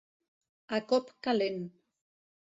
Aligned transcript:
A 0.77 0.79
cop 0.91 1.11
calent. 1.27 1.61